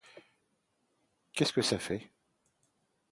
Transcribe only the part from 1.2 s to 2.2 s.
Qu'est-ce que ça fait?